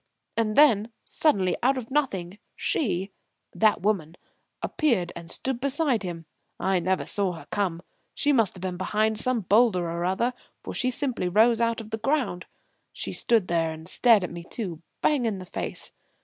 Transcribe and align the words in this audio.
And 0.35 0.55
then, 0.55 0.89
suddenly 1.05 1.55
out 1.61 1.77
of 1.77 1.91
nothing 1.91 2.39
she 2.55 3.11
that 3.53 3.81
woman 3.83 4.17
appeared 4.63 5.11
and 5.15 5.29
stood 5.29 5.59
beside 5.61 6.01
him. 6.01 6.25
I 6.59 6.79
never 6.79 7.05
saw 7.05 7.33
her 7.33 7.45
come. 7.51 7.83
She 8.15 8.33
must 8.33 8.55
have 8.55 8.63
been 8.63 8.77
behind 8.77 9.19
some 9.19 9.41
boulder 9.41 9.87
or 9.87 10.03
other, 10.03 10.33
for 10.63 10.73
she 10.73 10.89
simply 10.89 11.29
rose 11.29 11.61
out 11.61 11.79
of 11.79 11.91
the 11.91 11.99
ground. 11.99 12.47
She 12.91 13.13
stood 13.13 13.47
there 13.47 13.71
and 13.71 13.87
stared 13.87 14.23
at 14.23 14.31
me 14.31 14.43
too 14.43 14.81
bang 15.03 15.27
in 15.27 15.37
the 15.37 15.45
face. 15.45 15.91